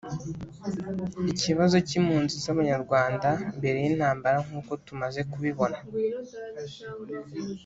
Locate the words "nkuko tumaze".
4.45-5.19